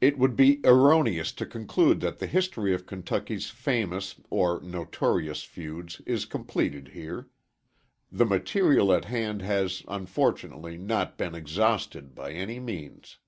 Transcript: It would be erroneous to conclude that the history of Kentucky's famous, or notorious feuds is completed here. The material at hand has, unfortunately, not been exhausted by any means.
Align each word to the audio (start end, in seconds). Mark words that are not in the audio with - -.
It 0.00 0.18
would 0.18 0.36
be 0.36 0.60
erroneous 0.62 1.32
to 1.32 1.46
conclude 1.46 1.98
that 1.98 2.20
the 2.20 2.28
history 2.28 2.72
of 2.72 2.86
Kentucky's 2.86 3.50
famous, 3.50 4.14
or 4.30 4.60
notorious 4.60 5.42
feuds 5.42 6.00
is 6.06 6.26
completed 6.26 6.90
here. 6.94 7.28
The 8.12 8.24
material 8.26 8.92
at 8.92 9.06
hand 9.06 9.42
has, 9.42 9.82
unfortunately, 9.88 10.78
not 10.78 11.18
been 11.18 11.34
exhausted 11.34 12.14
by 12.14 12.34
any 12.34 12.60
means. 12.60 13.18